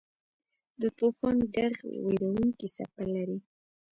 [0.81, 1.37] د طوفان
[1.71, 3.39] ږغ وېرونکې څپه لري.